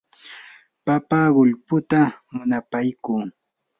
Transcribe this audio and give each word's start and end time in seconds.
papa 0.85 1.19
qullputa 1.35 2.01
munapaykuu. 2.35 3.21